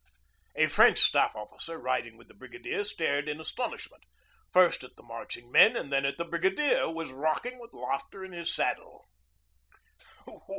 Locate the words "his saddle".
8.31-9.05